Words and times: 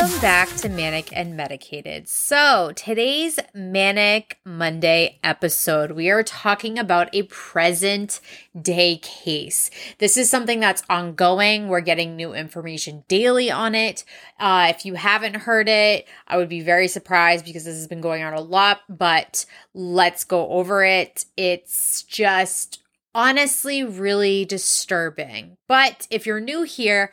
Welcome 0.00 0.20
back 0.22 0.48
to 0.56 0.70
Manic 0.70 1.14
and 1.14 1.36
Medicated. 1.36 2.08
So, 2.08 2.72
today's 2.74 3.38
Manic 3.52 4.38
Monday 4.46 5.18
episode, 5.22 5.90
we 5.90 6.08
are 6.08 6.22
talking 6.22 6.78
about 6.78 7.14
a 7.14 7.24
present 7.24 8.22
day 8.58 8.96
case. 8.96 9.70
This 9.98 10.16
is 10.16 10.30
something 10.30 10.58
that's 10.58 10.82
ongoing. 10.88 11.68
We're 11.68 11.82
getting 11.82 12.16
new 12.16 12.32
information 12.32 13.04
daily 13.08 13.50
on 13.50 13.74
it. 13.74 14.04
Uh, 14.38 14.72
if 14.74 14.86
you 14.86 14.94
haven't 14.94 15.36
heard 15.36 15.68
it, 15.68 16.08
I 16.26 16.38
would 16.38 16.48
be 16.48 16.62
very 16.62 16.88
surprised 16.88 17.44
because 17.44 17.66
this 17.66 17.76
has 17.76 17.86
been 17.86 18.00
going 18.00 18.22
on 18.22 18.32
a 18.32 18.40
lot, 18.40 18.80
but 18.88 19.44
let's 19.74 20.24
go 20.24 20.48
over 20.48 20.82
it. 20.82 21.26
It's 21.36 22.04
just 22.04 22.82
honestly 23.14 23.84
really 23.84 24.46
disturbing. 24.46 25.58
But 25.68 26.06
if 26.10 26.24
you're 26.24 26.40
new 26.40 26.62
here, 26.62 27.12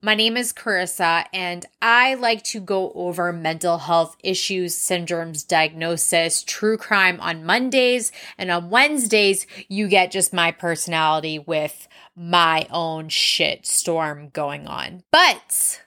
my 0.00 0.14
name 0.14 0.36
is 0.36 0.52
Carissa, 0.52 1.24
and 1.32 1.66
I 1.82 2.14
like 2.14 2.44
to 2.44 2.60
go 2.60 2.92
over 2.94 3.32
mental 3.32 3.78
health 3.78 4.16
issues, 4.22 4.76
syndromes, 4.76 5.46
diagnosis, 5.46 6.42
true 6.42 6.76
crime 6.76 7.20
on 7.20 7.44
Mondays. 7.44 8.12
And 8.36 8.50
on 8.50 8.70
Wednesdays, 8.70 9.46
you 9.68 9.88
get 9.88 10.10
just 10.10 10.32
my 10.32 10.52
personality 10.52 11.38
with 11.38 11.88
my 12.14 12.66
own 12.70 13.08
shit 13.08 13.66
storm 13.66 14.28
going 14.30 14.66
on. 14.66 15.02
But 15.10 15.82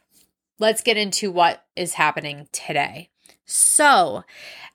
let's 0.60 0.82
get 0.82 0.98
into 0.98 1.32
what 1.32 1.66
is 1.76 1.94
happening 1.94 2.48
today. 2.52 3.10
So, 3.46 4.24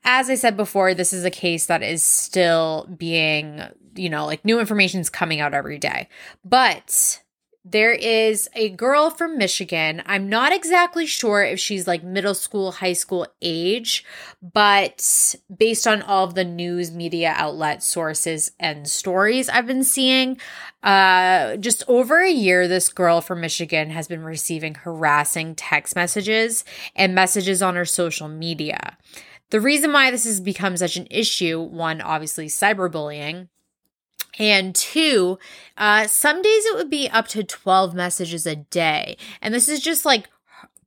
as 0.05 0.29
I 0.29 0.35
said 0.35 0.57
before, 0.57 0.95
this 0.95 1.13
is 1.13 1.25
a 1.25 1.30
case 1.30 1.66
that 1.66 1.83
is 1.83 2.03
still 2.03 2.88
being, 2.97 3.63
you 3.95 4.09
know, 4.09 4.27
like 4.27 4.45
new 4.45 4.60
information 4.60 5.01
is 5.01 5.10
coming 5.10 5.41
out 5.41 5.55
every 5.55 5.79
day. 5.79 6.09
But 6.45 7.23
there 7.69 7.93
is 7.93 8.49
a 8.55 8.69
girl 8.71 9.11
from 9.11 9.37
Michigan. 9.37 10.01
I'm 10.07 10.29
not 10.29 10.53
exactly 10.53 11.05
sure 11.05 11.43
if 11.43 11.59
she's 11.59 11.89
like 11.89 12.05
middle 12.05 12.35
school, 12.35 12.71
high 12.71 12.93
school 12.93 13.27
age, 13.43 14.05
but 14.41 15.35
based 15.55 15.85
on 15.85 16.01
all 16.03 16.25
of 16.25 16.37
the 16.37 16.45
news 16.45 16.93
media 16.93 17.35
outlet 17.37 17.83
sources 17.83 18.53
and 18.61 18.89
stories 18.89 19.49
I've 19.49 19.67
been 19.67 19.83
seeing, 19.83 20.39
uh, 20.85 21.57
just 21.57 21.83
over 21.89 22.23
a 22.23 22.31
year, 22.31 22.69
this 22.69 22.89
girl 22.89 23.21
from 23.21 23.41
Michigan 23.41 23.91
has 23.91 24.07
been 24.07 24.23
receiving 24.23 24.77
harassing 24.77 25.57
text 25.57 25.97
messages 25.97 26.65
and 26.95 27.17
messages 27.17 27.63
on 27.63 27.75
her 27.75 27.85
social 27.85 28.29
media. 28.29 28.97
The 29.51 29.61
reason 29.61 29.93
why 29.93 30.13
this 30.13 30.25
has 30.25 30.41
become 30.41 30.77
such 30.77 30.97
an 30.97 31.09
issue, 31.11 31.61
one, 31.61 32.01
obviously 32.01 32.47
cyberbullying, 32.47 33.49
and 34.39 34.75
two, 34.75 35.39
uh, 35.77 36.07
some 36.07 36.43
days 36.43 36.67
it 36.67 36.77
would 36.77 36.91
be 36.91 37.09
up 37.09 37.29
to 37.29 37.45
12 37.45 37.95
messages 37.95 38.47
a 38.47 38.57
day. 38.57 39.17
And 39.41 39.55
this 39.55 39.69
is 39.69 39.81
just 39.81 40.05
like 40.05 40.29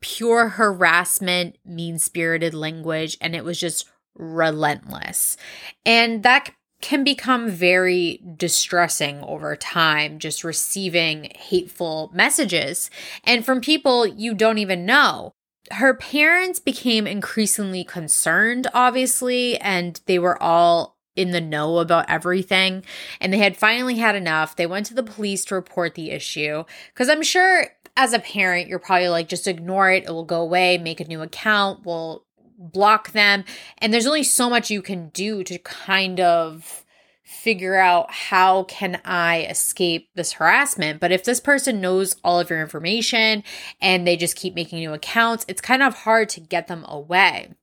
pure 0.02 0.50
harassment, 0.50 1.58
mean 1.66 1.98
spirited 1.98 2.54
language. 2.54 3.18
And 3.20 3.36
it 3.36 3.44
was 3.44 3.60
just 3.60 3.90
relentless. 4.16 5.38
And 5.86 6.24
that 6.24 6.52
can 6.82 7.04
become 7.04 7.50
very 7.50 8.22
distressing 8.38 9.22
over 9.24 9.56
time, 9.56 10.20
just 10.20 10.44
receiving 10.44 11.32
hateful 11.36 12.10
messages 12.14 12.90
and 13.26 13.46
from 13.46 13.60
people 13.60 14.08
you 14.08 14.34
don't 14.34 14.60
even 14.60 14.86
know. 14.86 15.34
Her 15.72 15.94
parents 15.94 16.60
became 16.60 17.06
increasingly 17.06 17.84
concerned, 17.84 18.68
obviously, 18.74 19.58
and 19.58 20.00
they 20.06 20.18
were 20.18 20.42
all 20.42 20.98
in 21.16 21.32
the 21.32 21.42
know 21.42 21.80
about 21.80 22.10
everything 22.10 22.84
and 23.20 23.34
they 23.34 23.40
had 23.40 23.58
finally 23.58 23.98
had 23.98 24.16
enough. 24.16 24.56
They 24.56 24.68
went 24.68 24.86
to 24.88 24.94
the 24.94 25.04
police 25.04 25.44
to 25.46 25.56
report 25.56 25.96
the 25.96 26.12
issue 26.12 26.64
because 26.94 27.10
I'm 27.10 27.24
sure 27.24 27.68
as 27.98 28.14
a 28.14 28.20
parent, 28.20 28.70
you're 28.70 28.80
probably 28.80 29.10
like, 29.10 29.28
just 29.28 29.48
ignore 29.48 29.92
it. 29.92 30.06
It 30.06 30.12
will 30.12 30.24
go 30.24 30.42
away, 30.42 30.78
make 30.78 31.02
a 31.02 31.08
new 31.08 31.22
account, 31.22 31.86
we'll 31.86 32.26
block 32.58 33.12
them. 33.12 33.44
And 33.80 33.94
there's 33.94 34.08
only 34.08 34.24
so 34.24 34.50
much 34.50 34.70
you 34.70 34.82
can 34.82 35.10
do 35.10 35.44
to 35.44 35.58
kind 35.58 36.20
of 36.20 36.86
figure 37.24 37.76
out 37.76 38.12
how 38.12 38.64
can 38.64 39.00
I 39.06 39.44
escape 39.44 40.10
this 40.16 40.34
harassment. 40.34 41.00
But 41.00 41.12
if 41.12 41.24
this 41.24 41.40
person 41.40 41.80
knows 41.80 42.16
all 42.24 42.40
of 42.40 42.50
your 42.50 42.62
information 42.62 43.44
and 43.82 44.08
they 44.08 44.18
just 44.18 44.36
keep 44.36 44.56
making 44.56 44.80
new 44.80 44.94
accounts, 44.94 45.46
it's 45.48 45.62
kind 45.62 45.84
of 45.84 45.94
hard 45.94 46.30
to 46.30 46.40
get 46.40 46.68
them 46.68 46.86
away. 46.88 47.54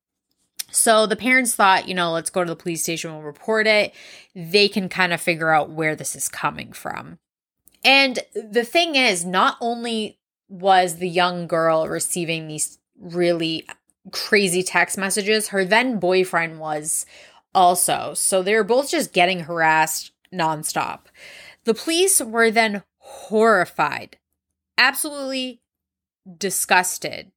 So 0.71 1.07
the 1.07 1.17
parents 1.17 1.55
thought, 1.55 1.89
you 1.89 1.95
know, 1.95 2.13
let's 2.13 2.31
go 2.31 2.45
to 2.45 2.51
the 2.51 2.57
police 2.57 2.83
station, 2.83 3.13
we'll 3.13 3.23
report 3.23 3.67
it. 3.67 3.95
They 4.35 4.69
can 4.69 4.89
kind 4.89 5.13
of 5.13 5.21
figure 5.21 5.51
out 5.51 5.71
where 5.71 5.97
this 5.97 6.17
is 6.17 6.29
coming 6.29 6.73
from. 6.73 7.19
And 7.85 8.19
the 8.35 8.65
thing 8.65 8.97
is, 8.97 9.25
not 9.25 9.57
only 9.61 10.19
was 10.49 10.97
the 10.97 11.09
young 11.09 11.47
girl 11.47 11.87
receiving 11.87 12.49
these 12.49 12.79
really 13.01 13.67
crazy 14.13 14.63
text 14.63 14.99
messages, 14.99 15.49
her 15.49 15.65
then 15.65 15.99
boyfriend 15.99 16.59
was 16.59 17.07
also. 17.55 18.13
So 18.15 18.43
they 18.43 18.55
were 18.55 18.65
both 18.65 18.91
just 18.91 19.13
getting 19.13 19.41
harassed 19.41 20.13
nonstop. 20.33 21.03
The 21.65 21.75
police 21.75 22.21
were 22.21 22.51
then 22.51 22.83
horrified, 22.99 24.19
absolutely 24.79 25.61
disgusted 26.39 27.31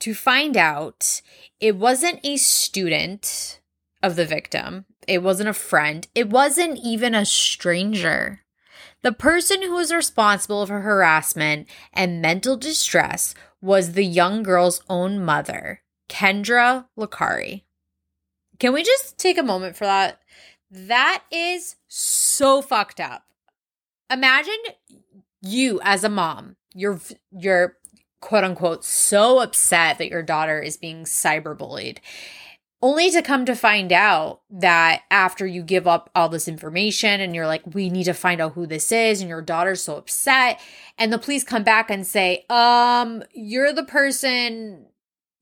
to 0.00 0.14
find 0.14 0.56
out 0.56 1.22
it 1.60 1.76
wasn't 1.76 2.20
a 2.24 2.36
student 2.36 3.60
of 4.02 4.16
the 4.16 4.26
victim, 4.26 4.86
it 5.06 5.22
wasn't 5.22 5.48
a 5.48 5.54
friend, 5.54 6.08
it 6.14 6.30
wasn't 6.30 6.78
even 6.82 7.14
a 7.14 7.24
stranger. 7.24 8.40
The 9.02 9.12
person 9.12 9.62
who 9.62 9.74
was 9.74 9.92
responsible 9.92 10.66
for 10.66 10.80
harassment 10.80 11.68
and 11.92 12.20
mental 12.20 12.56
distress 12.56 13.34
was 13.62 13.92
the 13.92 14.04
young 14.04 14.42
girl's 14.42 14.82
own 14.88 15.24
mother, 15.24 15.82
Kendra 16.08 16.86
Licari. 16.98 17.62
Can 18.58 18.74
we 18.74 18.82
just 18.82 19.16
take 19.18 19.38
a 19.38 19.42
moment 19.42 19.76
for 19.76 19.84
that? 19.84 20.20
That 20.70 21.24
is 21.30 21.76
so 21.88 22.60
fucked 22.60 23.00
up. 23.00 23.24
Imagine 24.10 24.58
you 25.40 25.80
as 25.82 26.04
a 26.04 26.08
mom, 26.08 26.56
you're 26.74 27.00
you're 27.30 27.76
quote 28.20 28.44
unquote 28.44 28.84
so 28.84 29.40
upset 29.40 29.98
that 29.98 30.10
your 30.10 30.22
daughter 30.22 30.60
is 30.60 30.76
being 30.76 31.04
cyberbullied 31.04 31.98
only 32.82 33.10
to 33.10 33.20
come 33.20 33.44
to 33.44 33.54
find 33.54 33.92
out 33.92 34.40
that 34.50 35.02
after 35.10 35.46
you 35.46 35.62
give 35.62 35.86
up 35.86 36.08
all 36.14 36.28
this 36.28 36.48
information 36.48 37.20
and 37.20 37.34
you're 37.34 37.46
like 37.46 37.62
we 37.74 37.90
need 37.90 38.04
to 38.04 38.14
find 38.14 38.40
out 38.40 38.54
who 38.54 38.66
this 38.66 38.90
is 38.90 39.20
and 39.20 39.28
your 39.28 39.42
daughter's 39.42 39.82
so 39.82 39.96
upset 39.96 40.60
and 40.98 41.12
the 41.12 41.18
police 41.18 41.44
come 41.44 41.62
back 41.62 41.90
and 41.90 42.06
say 42.06 42.44
um 42.48 43.22
you're 43.32 43.72
the 43.72 43.84
person 43.84 44.86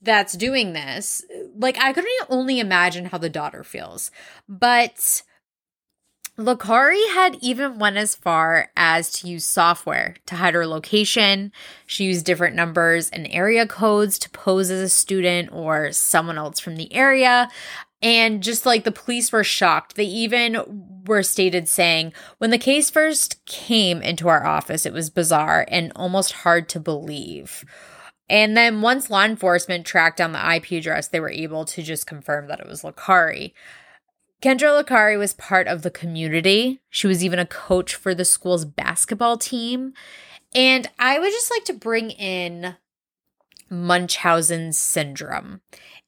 that's 0.01 0.35
doing 0.35 0.73
this. 0.73 1.25
Like 1.57 1.79
i 1.79 1.93
could 1.93 2.05
only 2.29 2.61
imagine 2.61 3.07
how 3.07 3.19
the 3.19 3.31
daughter 3.31 3.63
feels 3.63 4.11
but 4.49 5.23
Licari 6.39 7.05
had 7.15 7.37
even 7.41 7.81
went 7.81 7.97
as 7.97 8.15
far 8.15 8.71
as 8.77 9.11
to 9.11 9.27
use 9.27 9.45
software 9.45 10.15
to 10.27 10.37
hide 10.37 10.55
her 10.55 10.69
location. 10.69 11.51
She 11.85 12.05
used 12.05 12.25
different 12.25 12.55
numbers 12.55 13.11
and 13.11 13.27
area 13.29 13.67
codes 13.67 14.21
to 14.21 14.31
pose 14.31 14.71
as 14.71 14.81
a 14.81 14.89
student 14.89 15.51
or 15.53 15.91
someone 15.91 16.39
else 16.39 16.61
from 16.61 16.77
the 16.77 16.95
area. 16.95 17.49
And 18.01 18.41
just 18.41 18.65
like 18.65 18.85
the 18.85 18.93
police 18.93 19.33
were 19.33 19.43
shocked, 19.43 19.97
they 19.97 20.05
even 20.05 21.03
were 21.09 21.25
stated 21.25 21.69
saying, 21.69 22.13
when 22.39 22.51
the 22.51 22.59
case 22.59 22.89
first 22.89 23.45
came 23.45 24.01
into 24.01 24.29
our 24.29 24.47
office, 24.47 24.87
it 24.87 24.93
was 24.93 25.11
bizarre 25.11 25.67
and 25.67 25.91
almost 25.97 26.33
hard 26.33 26.69
to 26.69 26.79
believe. 26.79 27.65
And 28.31 28.57
then 28.57 28.81
once 28.81 29.11
law 29.11 29.25
enforcement 29.25 29.85
tracked 29.85 30.19
down 30.19 30.31
the 30.31 30.55
IP 30.55 30.71
address, 30.71 31.09
they 31.09 31.19
were 31.19 31.31
able 31.31 31.65
to 31.65 31.83
just 31.83 32.07
confirm 32.07 32.47
that 32.47 32.61
it 32.61 32.69
was 32.69 32.83
Licari. 32.83 33.55
Kendra 34.41 34.83
Licari 34.83 35.19
was 35.19 35.35
part 35.35 35.67
of 35.67 35.83
the 35.83 35.91
community. 35.91 36.81
She 36.91 37.07
was 37.07 37.25
even 37.25 37.39
a 37.39 37.47
coach 37.47 37.95
for 37.95 38.15
the 38.15 38.25
school's 38.25 38.65
basketball 38.65 39.37
team. 39.37 39.95
And 40.55 40.89
I 40.99 41.19
would 41.19 41.31
just 41.31 41.51
like 41.51 41.65
to 41.65 41.73
bring 41.73 42.11
in 42.11 42.77
Munchausen 43.69 44.73
syndrome. 44.73 45.61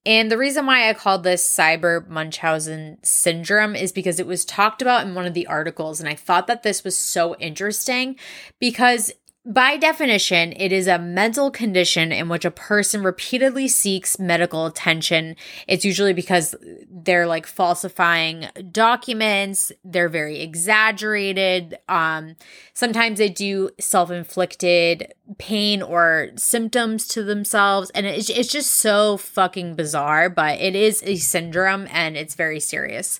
And 0.06 0.30
the 0.30 0.38
reason 0.38 0.64
why 0.64 0.88
I 0.88 0.94
called 0.94 1.24
this 1.24 1.46
cyber 1.46 2.06
Munchausen 2.08 2.98
syndrome 3.02 3.76
is 3.76 3.92
because 3.92 4.18
it 4.18 4.26
was 4.26 4.46
talked 4.46 4.80
about 4.80 5.06
in 5.06 5.14
one 5.14 5.26
of 5.26 5.34
the 5.34 5.46
articles. 5.46 6.00
And 6.00 6.08
I 6.08 6.14
thought 6.14 6.46
that 6.46 6.62
this 6.62 6.84
was 6.84 6.96
so 6.96 7.36
interesting 7.36 8.16
because 8.58 9.12
by 9.46 9.78
definition, 9.78 10.52
it 10.54 10.70
is 10.70 10.86
a 10.86 10.98
mental 10.98 11.50
condition 11.50 12.12
in 12.12 12.28
which 12.28 12.44
a 12.44 12.50
person 12.50 13.02
repeatedly 13.02 13.68
seeks 13.68 14.18
medical 14.18 14.66
attention. 14.66 15.34
It's 15.66 15.82
usually 15.82 16.12
because 16.12 16.54
they're 16.90 17.26
like 17.26 17.46
falsifying 17.46 18.48
documents, 18.70 19.72
they're 19.82 20.10
very 20.10 20.40
exaggerated. 20.40 21.78
Um, 21.88 22.36
sometimes 22.74 23.18
they 23.18 23.30
do 23.30 23.70
self 23.80 24.10
inflicted 24.10 25.14
pain 25.38 25.80
or 25.80 26.30
symptoms 26.36 27.06
to 27.08 27.22
themselves. 27.22 27.90
And 27.94 28.04
it's, 28.04 28.28
it's 28.28 28.52
just 28.52 28.74
so 28.74 29.16
fucking 29.16 29.74
bizarre, 29.74 30.28
but 30.28 30.60
it 30.60 30.76
is 30.76 31.02
a 31.02 31.16
syndrome 31.16 31.86
and 31.90 32.14
it's 32.14 32.34
very 32.34 32.60
serious. 32.60 33.18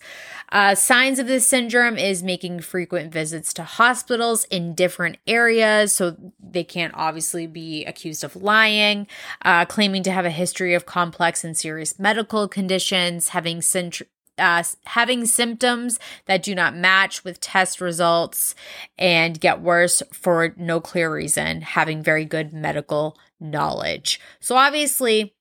Uh, 0.53 0.75
signs 0.75 1.21
of 1.21 1.29
this 1.29 1.47
syndrome 1.47 1.97
is 1.97 2.25
making 2.25 2.59
frequent 2.61 3.13
visits 3.13 3.55
to 3.55 3.63
hospitals 3.63 4.45
in 4.47 4.75
different 4.75 5.17
areas. 5.27 5.95
So 5.95 6.10
they 6.39 6.65
can't 6.65 6.95
obviously 6.97 7.47
be 7.47 7.85
accused 7.85 8.25
of 8.25 8.37
lying, 8.37 9.07
uh, 9.43 9.65
claiming 9.65 10.03
to 10.05 10.13
have 10.13 10.25
a 10.25 10.31
history 10.31 10.75
of 10.75 10.87
complex 10.87 11.45
and 11.45 11.57
serious 11.57 11.99
medical 11.99 12.49
conditions, 12.49 13.29
having 13.29 13.63
cent- 13.63 14.03
uh, 14.39 14.63
having 14.87 15.27
symptoms 15.27 15.99
that 16.27 16.43
do 16.43 16.55
not 16.55 16.75
match 16.75 17.25
with 17.25 17.41
test 17.41 17.81
results 17.81 18.55
and 18.99 19.39
get 19.39 19.61
worse 19.61 20.03
for 20.13 20.55
no 20.57 20.81
clear 20.81 21.13
reason, 21.13 21.61
having 21.61 22.03
very 22.03 22.25
good 22.25 22.53
medical 22.53 23.19
knowledge. 23.39 24.19
So, 24.41 24.57
obviously, 24.57 25.35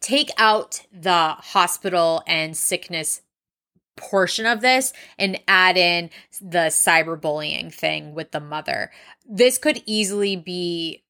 take 0.00 0.30
out 0.38 0.82
the 0.92 1.36
hospital 1.38 2.22
and 2.26 2.56
sickness 2.56 3.22
portion 3.96 4.46
of 4.46 4.60
this 4.60 4.92
and 5.18 5.38
add 5.46 5.76
in 5.76 6.10
the 6.40 6.68
cyberbullying 6.68 7.72
thing 7.72 8.14
with 8.14 8.30
the 8.30 8.40
mother. 8.40 8.90
This 9.28 9.58
could 9.58 9.82
easily 9.86 10.36
be 10.36 11.04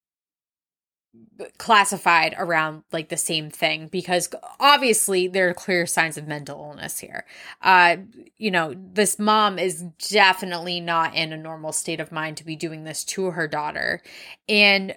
classified 1.58 2.34
around 2.38 2.82
like 2.92 3.08
the 3.08 3.16
same 3.16 3.50
thing 3.50 3.88
because 3.88 4.28
obviously 4.60 5.26
there 5.26 5.48
are 5.48 5.54
clear 5.54 5.86
signs 5.86 6.16
of 6.16 6.28
mental 6.28 6.58
illness 6.58 7.00
here. 7.00 7.24
Uh 7.62 7.96
you 8.36 8.50
know, 8.50 8.74
this 8.76 9.18
mom 9.18 9.58
is 9.58 9.82
definitely 10.10 10.80
not 10.80 11.14
in 11.14 11.32
a 11.32 11.36
normal 11.36 11.72
state 11.72 12.00
of 12.00 12.12
mind 12.12 12.36
to 12.36 12.44
be 12.44 12.56
doing 12.56 12.84
this 12.84 13.04
to 13.04 13.30
her 13.30 13.48
daughter. 13.48 14.02
And 14.48 14.96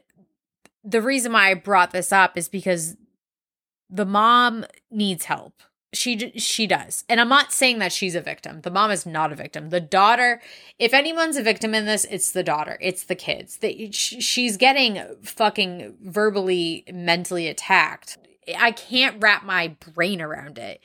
the 0.83 1.01
reason 1.01 1.33
why 1.33 1.50
I 1.50 1.53
brought 1.56 1.91
this 1.91 2.12
up 2.12 2.38
is 2.38 2.47
because 2.47 2.97
the 3.89 4.06
mom 4.06 4.65
needs 4.91 5.25
help 5.25 5.62
she 5.93 6.31
she 6.37 6.67
does. 6.67 7.03
And 7.07 7.19
i'm 7.19 7.29
not 7.29 7.53
saying 7.53 7.79
that 7.79 7.91
she's 7.91 8.15
a 8.15 8.21
victim. 8.21 8.61
The 8.61 8.71
mom 8.71 8.91
is 8.91 9.05
not 9.05 9.31
a 9.31 9.35
victim. 9.35 9.69
The 9.69 9.79
daughter 9.79 10.41
if 10.79 10.93
anyone's 10.93 11.37
a 11.37 11.43
victim 11.43 11.73
in 11.73 11.85
this 11.85 12.05
it's 12.05 12.31
the 12.31 12.43
daughter. 12.43 12.77
It's 12.81 13.03
the 13.03 13.15
kids. 13.15 13.57
The, 13.57 13.91
she's 13.91 14.57
getting 14.57 15.01
fucking 15.21 15.95
verbally 16.01 16.83
mentally 16.91 17.47
attacked. 17.47 18.17
I 18.57 18.71
can't 18.71 19.21
wrap 19.21 19.43
my 19.45 19.69
brain 19.93 20.21
around 20.21 20.57
it. 20.57 20.81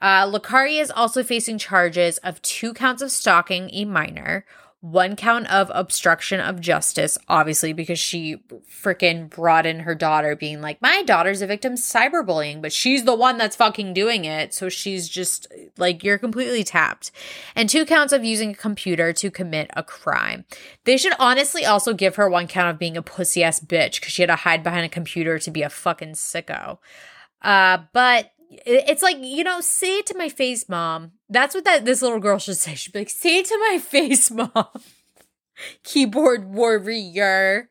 Uh, 0.00 0.30
Licari 0.30 0.80
is 0.80 0.90
also 0.90 1.22
facing 1.22 1.58
charges 1.58 2.18
of 2.18 2.40
two 2.42 2.72
counts 2.72 3.02
of 3.02 3.10
stalking 3.10 3.70
a 3.72 3.84
minor, 3.84 4.44
one 4.80 5.16
count 5.16 5.50
of 5.50 5.72
obstruction 5.74 6.38
of 6.38 6.60
justice, 6.60 7.18
obviously, 7.28 7.72
because 7.72 7.98
she 7.98 8.36
freaking 8.70 9.28
brought 9.28 9.66
in 9.66 9.80
her 9.80 9.94
daughter, 9.94 10.36
being 10.36 10.60
like, 10.60 10.80
My 10.80 11.02
daughter's 11.02 11.42
a 11.42 11.48
victim 11.48 11.72
of 11.72 11.78
cyberbullying, 11.80 12.62
but 12.62 12.72
she's 12.72 13.04
the 13.04 13.14
one 13.14 13.38
that's 13.38 13.56
fucking 13.56 13.92
doing 13.92 14.24
it. 14.24 14.54
So 14.54 14.68
she's 14.68 15.08
just 15.08 15.48
like, 15.76 16.04
You're 16.04 16.18
completely 16.18 16.62
tapped. 16.62 17.10
And 17.56 17.68
two 17.68 17.84
counts 17.84 18.12
of 18.12 18.24
using 18.24 18.50
a 18.50 18.54
computer 18.54 19.12
to 19.14 19.30
commit 19.32 19.70
a 19.74 19.82
crime. 19.82 20.44
They 20.84 20.96
should 20.96 21.14
honestly 21.18 21.66
also 21.66 21.92
give 21.92 22.14
her 22.14 22.30
one 22.30 22.46
count 22.46 22.70
of 22.70 22.78
being 22.78 22.96
a 22.96 23.02
pussy 23.02 23.42
ass 23.42 23.58
bitch 23.58 24.00
because 24.00 24.12
she 24.12 24.22
had 24.22 24.28
to 24.28 24.36
hide 24.36 24.62
behind 24.62 24.86
a 24.86 24.90
computer 24.90 25.40
to 25.40 25.50
be 25.50 25.62
a 25.62 25.70
fucking 25.70 26.12
sicko. 26.12 26.78
Uh, 27.42 27.78
but 27.92 28.32
it's 28.50 29.02
like 29.02 29.18
you 29.20 29.44
know 29.44 29.60
say 29.60 29.98
it 29.98 30.06
to 30.06 30.16
my 30.16 30.28
face 30.28 30.68
mom. 30.68 31.12
That's 31.28 31.54
what 31.54 31.64
that 31.64 31.84
this 31.84 32.02
little 32.02 32.18
girl 32.18 32.38
should 32.38 32.56
say. 32.56 32.74
She'd 32.74 32.92
be 32.92 33.00
like 33.00 33.10
say 33.10 33.38
it 33.38 33.46
to 33.46 33.58
my 33.70 33.78
face 33.82 34.30
mom. 34.30 34.68
Keyboard 35.84 36.52
warrior. 36.52 37.68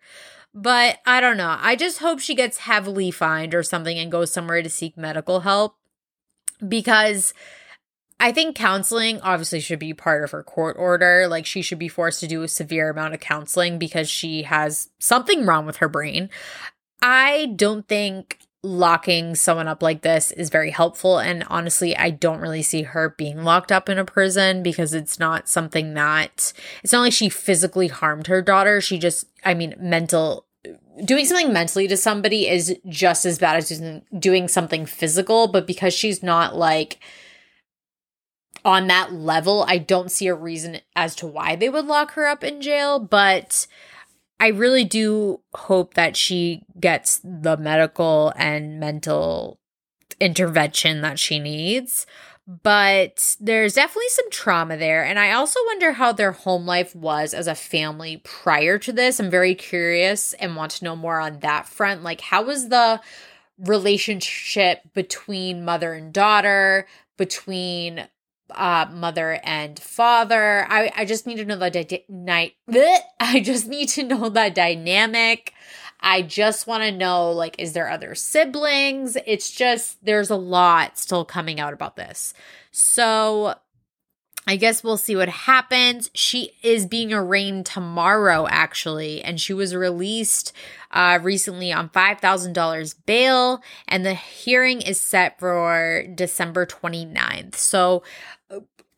But 0.54 1.00
i 1.06 1.22
don't 1.22 1.38
know. 1.38 1.56
I 1.60 1.76
just 1.76 2.00
hope 2.00 2.20
she 2.20 2.34
gets 2.34 2.60
heavily 2.60 3.12
fined 3.12 3.54
or 3.54 3.62
something 3.62 3.98
and 3.98 4.12
goes 4.12 4.32
somewhere 4.32 4.64
to 4.64 4.70
seek 4.70 4.98
medical 4.98 5.42
help 5.42 5.78
because 6.68 7.34
I 8.20 8.32
think 8.32 8.56
counseling 8.56 9.22
obviously 9.22 9.60
should 9.60 9.78
be 9.78 9.94
part 9.94 10.24
of 10.24 10.32
her 10.32 10.42
court 10.42 10.76
order. 10.80 11.28
Like 11.28 11.46
she 11.46 11.62
should 11.62 11.78
be 11.78 11.88
forced 11.88 12.20
to 12.22 12.28
do 12.28 12.42
a 12.42 12.48
severe 12.48 12.90
amount 12.90 13.14
of 13.14 13.20
counseling 13.20 13.78
because 13.78 14.10
she 14.10 14.44
has 14.44 14.90
something 15.00 15.46
wrong 15.46 15.66
with 15.66 15.78
her 15.78 15.90
brain. 15.90 16.30
I 17.02 17.54
don't 17.56 17.88
think 17.88 18.40
locking 18.68 19.36
someone 19.36 19.68
up 19.68 19.82
like 19.82 20.02
this 20.02 20.32
is 20.32 20.50
very 20.50 20.72
helpful. 20.72 21.20
And 21.20 21.44
honestly, 21.50 21.96
I 21.96 22.10
don't 22.10 22.42
really 22.42 22.62
see 22.62 22.84
her 22.84 23.10
being 23.18 23.44
locked 23.44 23.72
up 23.72 23.90
in 23.90 23.98
a 23.98 24.06
prison 24.06 24.62
because 24.62 24.94
it's 24.94 25.20
not 25.20 25.48
something 25.48 25.94
that 25.94 26.54
it's 26.84 26.94
not 26.94 27.02
like 27.02 27.14
she 27.14 27.30
physically 27.30 27.88
harmed 27.88 28.28
her 28.28 28.42
daughter. 28.42 28.82
She 28.82 28.98
just, 29.00 29.26
I 29.44 29.54
mean, 29.54 29.76
mental. 29.80 30.46
Doing 31.06 31.26
something 31.26 31.54
mentally 31.54 31.88
to 31.88 31.96
somebody 31.96 32.48
is 32.48 32.76
just 32.90 33.26
as 33.26 33.40
bad 33.40 33.58
as 33.58 33.82
doing 34.20 34.48
something 34.48 34.86
physical, 34.86 35.48
but 35.48 35.66
because 35.66 35.94
she's 35.94 36.22
not 36.22 36.56
like 36.56 37.00
on 38.66 38.88
that 38.88 39.14
level, 39.14 39.64
I 39.68 39.78
don't 39.78 40.12
see 40.12 40.28
a 40.28 40.36
reason 40.36 40.82
as 40.96 41.16
to 41.18 41.28
why 41.28 41.56
they 41.56 41.70
would 41.70 41.86
lock 41.86 42.12
her 42.12 42.26
up 42.26 42.44
in 42.44 42.62
jail. 42.62 43.00
But 43.00 43.68
I 44.40 44.48
really 44.50 44.84
do 44.84 45.42
hope 45.54 45.96
that 45.96 46.16
she 46.16 46.64
gets 46.80 47.20
the 47.24 47.58
medical 47.58 48.34
and 48.36 48.80
mental 48.80 49.60
intervention 50.20 51.02
that 51.02 51.20
she 51.20 51.40
needs. 51.40 52.06
But 52.48 53.36
there's 53.42 53.74
definitely 53.74 54.08
some 54.08 54.32
trauma 54.32 54.78
there. 54.78 55.04
And 55.04 55.20
I 55.20 55.32
also 55.34 55.60
wonder 55.66 55.92
how 55.92 56.14
their 56.14 56.32
home 56.32 56.66
life 56.66 56.96
was 56.96 57.34
as 57.34 57.46
a 57.48 57.56
family 57.56 58.22
prior 58.24 58.78
to 58.80 58.94
this. 58.94 59.20
I'm 59.20 59.30
very 59.30 59.54
curious 59.54 60.34
and 60.34 60.56
want 60.56 60.72
to 60.74 60.86
know 60.86 60.96
more 60.96 61.20
on 61.20 61.40
that 61.40 61.68
front. 61.68 62.04
Like, 62.04 62.22
how 62.22 62.44
was 62.44 62.70
the 62.70 63.02
relationship 63.60 64.80
between 64.94 65.66
mother 65.66 65.94
and 65.94 66.14
daughter, 66.14 66.88
between 67.18 68.08
uh 68.52 68.86
mother 68.92 69.40
and 69.44 69.80
father 69.80 70.66
i 70.70 70.92
i 70.96 71.06
just 71.06 71.28
need 71.28 71.38
to 71.38 71.46
know 71.46 71.58
the 71.58 71.70
di- 71.70 72.06
night 72.08 72.54
i 73.20 73.40
just 73.44 73.68
need 73.68 73.90
to 73.90 74.04
know 74.04 74.30
the 74.30 74.50
dynamic 74.50 75.54
i 76.00 76.22
just 76.22 76.68
want 76.68 76.84
to 76.84 76.92
know 76.92 77.32
like 77.32 77.56
is 77.60 77.74
there 77.74 77.90
other 77.90 78.16
siblings 78.16 79.18
it's 79.26 79.52
just 79.52 80.04
there's 80.06 80.30
a 80.30 80.36
lot 80.36 80.98
still 80.98 81.26
coming 81.26 81.60
out 81.60 81.74
about 81.74 81.96
this 81.96 82.34
so 82.72 83.56
I 84.50 84.56
guess 84.56 84.82
we'll 84.82 84.98
see 84.98 85.18
what 85.18 85.28
happens. 85.28 86.10
She 86.14 86.54
is 86.64 86.86
being 86.86 87.12
arraigned 87.12 87.66
tomorrow, 87.66 88.48
actually, 88.48 89.22
and 89.22 89.42
she 89.42 89.54
was 89.54 89.76
released 89.76 90.54
uh, 90.90 91.20
recently 91.22 91.74
on 91.74 91.90
$5,000 91.90 92.96
bail, 93.06 93.62
and 93.90 94.06
the 94.06 94.14
hearing 94.14 94.82
is 94.82 95.02
set 95.02 95.38
for 95.38 96.06
December 96.16 96.66
29th. 96.66 97.56
So 97.56 98.04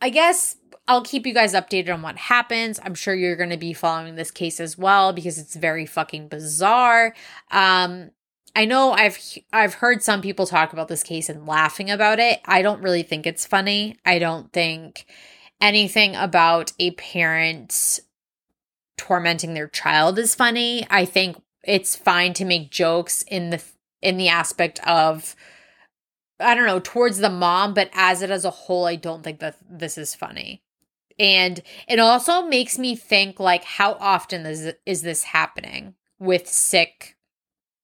I 0.02 0.10
guess 0.10 0.58
I'll 0.88 1.04
keep 1.04 1.28
you 1.28 1.34
guys 1.34 1.54
updated 1.54 1.94
on 1.94 2.02
what 2.02 2.18
happens. 2.18 2.80
I'm 2.84 2.96
sure 2.96 3.14
you're 3.14 3.36
going 3.36 3.52
to 3.52 3.58
be 3.58 3.74
following 3.74 4.16
this 4.16 4.32
case 4.32 4.60
as 4.60 4.78
well 4.78 5.14
because 5.14 5.38
it's 5.38 5.56
very 5.56 5.86
fucking 5.86 6.30
bizarre. 6.30 7.14
Um, 7.52 8.12
I 8.56 8.66
know 8.66 8.92
I've 8.92 9.20
I've 9.54 9.76
heard 9.76 10.02
some 10.02 10.22
people 10.22 10.48
talk 10.48 10.74
about 10.74 10.88
this 10.88 11.04
case 11.04 11.30
and 11.30 11.46
laughing 11.46 11.92
about 11.92 12.20
it. 12.20 12.40
I 12.46 12.62
don't 12.62 12.82
really 12.82 13.04
think 13.04 13.28
it's 13.28 13.46
funny. 13.46 13.98
I 14.06 14.18
don't 14.20 14.52
think 14.52 15.06
anything 15.62 16.16
about 16.16 16.72
a 16.80 16.92
parent 16.92 18.00
tormenting 18.98 19.54
their 19.54 19.68
child 19.68 20.18
is 20.18 20.34
funny. 20.36 20.86
I 20.90 21.06
think 21.06 21.38
it's 21.64 21.96
fine 21.96 22.34
to 22.34 22.46
make 22.46 22.72
jokes 22.72 23.24
in 23.24 23.52
the 23.52 23.64
in 24.02 24.18
the 24.18 24.30
aspect 24.30 24.80
of 24.88 25.36
I 26.40 26.56
don't 26.56 26.66
know, 26.66 26.80
towards 26.80 27.18
the 27.18 27.30
mom, 27.30 27.74
but 27.74 27.90
as 27.94 28.22
it 28.22 28.30
as 28.30 28.46
a 28.46 28.50
whole, 28.50 28.86
I 28.86 28.96
don't 28.96 29.24
think 29.24 29.40
that 29.40 29.58
this 29.70 29.98
is 29.98 30.16
funny. 30.16 30.64
And 31.20 31.62
it 31.88 32.00
also 32.00 32.44
makes 32.44 32.80
me 32.80 32.96
think 32.96 33.40
like 33.40 33.64
how 33.66 33.94
often 34.00 34.46
is 34.46 34.74
is 34.86 35.02
this 35.02 35.24
happening 35.24 35.96
with 36.18 36.48
sick 36.48 37.18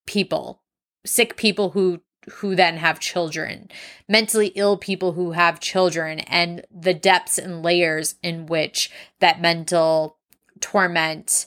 people? 0.07 0.61
Sick 1.05 1.35
people 1.35 1.71
who 1.71 2.01
who 2.37 2.55
then 2.55 2.77
have 2.77 2.99
children, 2.99 3.69
mentally 4.07 4.47
ill 4.55 4.77
people 4.77 5.13
who 5.13 5.31
have 5.31 5.59
children 5.59 6.19
and 6.21 6.65
the 6.71 6.93
depths 6.93 7.37
and 7.37 7.61
layers 7.61 8.15
in 8.23 8.45
which 8.47 8.89
that 9.19 9.41
mental 9.41 10.17
torment 10.59 11.45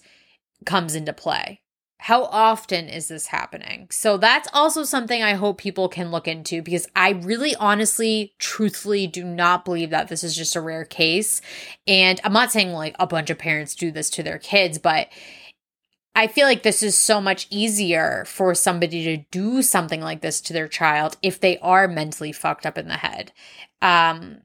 comes 0.64 0.94
into 0.94 1.12
play. 1.12 1.62
How 2.00 2.24
often 2.24 2.88
is 2.88 3.08
this 3.08 3.26
happening? 3.26 3.88
So 3.90 4.16
that's 4.16 4.48
also 4.52 4.84
something 4.84 5.22
I 5.22 5.34
hope 5.34 5.58
people 5.58 5.88
can 5.88 6.10
look 6.12 6.28
into 6.28 6.62
because 6.62 6.86
I 6.94 7.10
really 7.10 7.56
honestly, 7.56 8.34
truthfully 8.38 9.08
do 9.08 9.24
not 9.24 9.64
believe 9.64 9.90
that 9.90 10.08
this 10.08 10.22
is 10.22 10.36
just 10.36 10.54
a 10.54 10.60
rare 10.60 10.84
case. 10.84 11.40
And 11.86 12.20
I'm 12.22 12.32
not 12.32 12.52
saying 12.52 12.72
like 12.72 12.94
a 13.00 13.06
bunch 13.06 13.30
of 13.30 13.38
parents 13.38 13.74
do 13.74 13.90
this 13.90 14.10
to 14.10 14.22
their 14.22 14.38
kids, 14.38 14.78
but 14.78 15.08
I 16.14 16.28
feel 16.28 16.46
like 16.46 16.62
this 16.62 16.82
is 16.82 16.96
so 16.96 17.20
much 17.20 17.46
easier 17.50 18.24
for 18.26 18.54
somebody 18.54 19.04
to 19.04 19.24
do 19.30 19.62
something 19.62 20.00
like 20.00 20.20
this 20.20 20.40
to 20.42 20.52
their 20.52 20.66
child 20.68 21.16
if 21.20 21.40
they 21.40 21.58
are 21.58 21.88
mentally 21.88 22.32
fucked 22.32 22.64
up 22.64 22.78
in 22.78 22.88
the 22.88 22.94
head. 22.94 23.32
Um, 23.82 24.38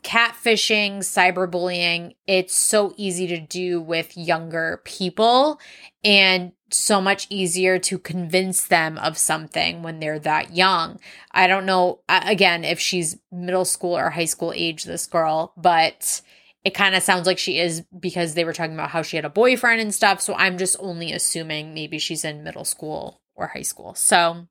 catfishing, 0.00 0.98
cyberbullying, 0.98 2.14
it's 2.26 2.56
so 2.56 2.94
easy 2.96 3.26
to 3.26 3.38
do 3.38 3.80
with 3.80 4.16
younger 4.16 4.80
people 4.84 5.60
and 6.02 6.52
so 6.70 7.00
much 7.00 7.26
easier 7.28 7.78
to 7.78 7.98
convince 7.98 8.66
them 8.66 8.96
of 8.98 9.18
something 9.18 9.82
when 9.82 10.00
they're 10.00 10.18
that 10.18 10.54
young. 10.54 10.98
I 11.30 11.46
don't 11.46 11.66
know 11.66 12.00
again 12.08 12.64
if 12.64 12.80
she's 12.80 13.18
middle 13.30 13.66
school 13.66 13.96
or 13.96 14.10
high 14.10 14.24
school 14.24 14.52
age 14.56 14.84
this 14.84 15.06
girl, 15.06 15.52
but 15.56 16.22
it 16.64 16.74
kind 16.74 16.94
of 16.94 17.02
sounds 17.02 17.26
like 17.26 17.38
she 17.38 17.58
is 17.58 17.82
because 17.98 18.34
they 18.34 18.44
were 18.44 18.52
talking 18.52 18.74
about 18.74 18.90
how 18.90 19.02
she 19.02 19.16
had 19.16 19.24
a 19.24 19.30
boyfriend 19.30 19.80
and 19.80 19.94
stuff. 19.94 20.20
So 20.20 20.34
I'm 20.34 20.58
just 20.58 20.76
only 20.78 21.12
assuming 21.12 21.74
maybe 21.74 21.98
she's 21.98 22.24
in 22.24 22.44
middle 22.44 22.64
school 22.64 23.20
or 23.34 23.48
high 23.48 23.62
school. 23.62 23.94
So 23.94 24.46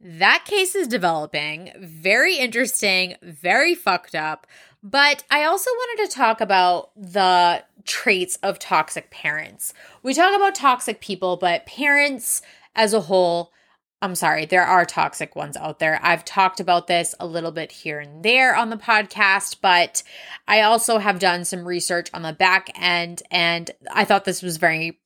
that 0.00 0.44
case 0.46 0.74
is 0.74 0.88
developing. 0.88 1.72
Very 1.78 2.36
interesting, 2.36 3.16
very 3.22 3.74
fucked 3.74 4.14
up. 4.14 4.46
But 4.82 5.24
I 5.30 5.44
also 5.44 5.70
wanted 5.70 6.08
to 6.08 6.16
talk 6.16 6.40
about 6.40 6.90
the 6.96 7.64
traits 7.84 8.36
of 8.42 8.58
toxic 8.58 9.10
parents. 9.10 9.74
We 10.02 10.14
talk 10.14 10.34
about 10.34 10.54
toxic 10.54 11.00
people, 11.00 11.36
but 11.36 11.66
parents 11.66 12.40
as 12.74 12.94
a 12.94 13.02
whole, 13.02 13.52
I'm 14.00 14.14
sorry, 14.14 14.46
there 14.46 14.64
are 14.64 14.86
toxic 14.86 15.36
ones 15.36 15.56
out 15.56 15.80
there. 15.80 16.00
I've 16.02 16.24
talked 16.24 16.60
about 16.60 16.86
this 16.86 17.14
a 17.20 17.26
little 17.26 17.52
bit 17.52 17.70
here 17.70 17.98
and 17.98 18.22
there 18.22 18.56
on 18.56 18.70
the 18.70 18.76
podcast, 18.76 19.56
but 19.60 20.02
I 20.48 20.62
also 20.62 20.96
have 20.96 21.18
done 21.18 21.44
some 21.44 21.66
research 21.66 22.08
on 22.14 22.22
the 22.22 22.32
back 22.32 22.70
end 22.74 23.22
and 23.30 23.70
I 23.92 24.04
thought 24.04 24.24
this 24.24 24.42
was 24.42 24.56
very 24.56 24.98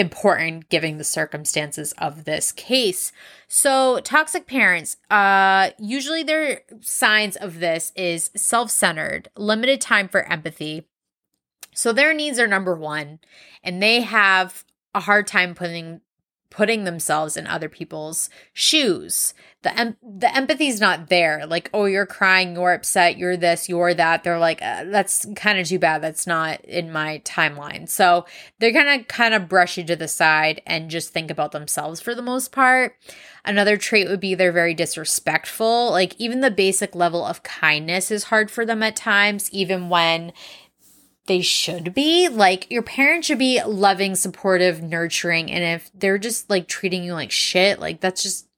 important 0.00 0.68
given 0.68 0.98
the 0.98 1.04
circumstances 1.04 1.92
of 1.98 2.24
this 2.24 2.50
case. 2.50 3.12
So, 3.46 4.00
toxic 4.00 4.46
parents, 4.46 4.96
uh 5.10 5.70
usually 5.78 6.22
their 6.24 6.62
signs 6.80 7.36
of 7.36 7.60
this 7.60 7.92
is 7.94 8.30
self-centered, 8.34 9.28
limited 9.36 9.80
time 9.80 10.08
for 10.08 10.22
empathy. 10.24 10.86
So 11.72 11.92
their 11.92 12.12
needs 12.12 12.38
are 12.38 12.48
number 12.48 12.74
1 12.74 13.20
and 13.62 13.82
they 13.82 14.00
have 14.00 14.64
a 14.94 15.00
hard 15.00 15.26
time 15.26 15.54
putting 15.54 16.00
putting 16.50 16.84
themselves 16.84 17.36
in 17.36 17.46
other 17.46 17.68
people's 17.68 18.28
shoes. 18.52 19.34
The 19.62 19.78
em- 19.78 19.96
the 20.02 20.34
empathy's 20.34 20.80
not 20.80 21.08
there. 21.08 21.46
Like, 21.46 21.70
oh, 21.72 21.84
you're 21.84 22.06
crying, 22.06 22.54
you're 22.54 22.72
upset, 22.72 23.16
you're 23.16 23.36
this, 23.36 23.68
you're 23.68 23.94
that. 23.94 24.24
They're 24.24 24.38
like, 24.38 24.60
uh, 24.60 24.84
that's 24.84 25.26
kind 25.36 25.58
of 25.58 25.66
too 25.66 25.78
bad. 25.78 26.02
That's 26.02 26.26
not 26.26 26.64
in 26.64 26.90
my 26.90 27.22
timeline. 27.24 27.88
So 27.88 28.26
they're 28.58 28.72
gonna 28.72 29.04
kind 29.04 29.34
of 29.34 29.48
brush 29.48 29.78
you 29.78 29.84
to 29.84 29.96
the 29.96 30.08
side 30.08 30.60
and 30.66 30.90
just 30.90 31.12
think 31.12 31.30
about 31.30 31.52
themselves 31.52 32.00
for 32.00 32.14
the 32.14 32.22
most 32.22 32.52
part. 32.52 32.96
Another 33.44 33.76
trait 33.76 34.08
would 34.08 34.20
be 34.20 34.34
they're 34.34 34.52
very 34.52 34.74
disrespectful. 34.74 35.90
Like, 35.90 36.14
even 36.18 36.40
the 36.40 36.50
basic 36.50 36.94
level 36.94 37.24
of 37.24 37.42
kindness 37.42 38.10
is 38.10 38.24
hard 38.24 38.50
for 38.50 38.66
them 38.66 38.82
at 38.82 38.96
times, 38.96 39.50
even 39.50 39.88
when 39.88 40.32
they 41.30 41.40
should 41.42 41.94
be. 41.94 42.28
Like 42.28 42.68
your 42.72 42.82
parents 42.82 43.28
should 43.28 43.38
be 43.38 43.62
loving, 43.62 44.16
supportive, 44.16 44.82
nurturing. 44.82 45.48
And 45.48 45.62
if 45.62 45.88
they're 45.94 46.18
just 46.18 46.50
like 46.50 46.66
treating 46.66 47.04
you 47.04 47.14
like 47.14 47.30
shit, 47.30 47.78
like 47.78 48.00
that's 48.00 48.24
just, 48.24 48.48